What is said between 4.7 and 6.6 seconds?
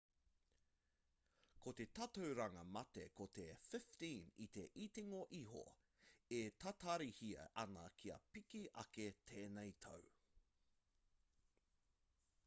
itinga iho e